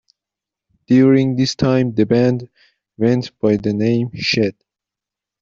[0.87, 2.49] During this time the band
[2.97, 4.55] went by the name "Shed".